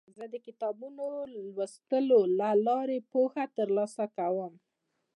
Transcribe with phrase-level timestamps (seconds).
[0.17, 4.53] زه د کتابونو د لوستلو له لارې پوهه ترلاسه کوم.